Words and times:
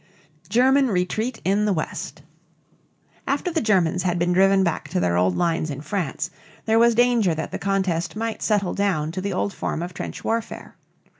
GERMAN 0.49 0.87
RETREAT 0.89 1.41
IN 1.45 1.65
THE 1.65 1.73
WEST. 1.73 2.23
After 3.27 3.51
the 3.51 3.61
Germans 3.61 4.01
had 4.01 4.17
been 4.17 4.33
driven 4.33 4.63
back 4.63 4.89
to 4.89 4.99
their 4.99 5.15
old 5.15 5.37
lines 5.37 5.69
in 5.69 5.81
France, 5.81 6.31
there 6.65 6.79
was 6.79 6.95
danger 6.95 7.35
that 7.35 7.51
the 7.51 7.59
contest 7.59 8.15
might 8.15 8.41
settle 8.41 8.73
down 8.73 9.11
to 9.11 9.21
the 9.21 9.33
old 9.33 9.53
form 9.53 9.83
of 9.83 9.93
trench 9.93 10.23
warfare. 10.23 10.75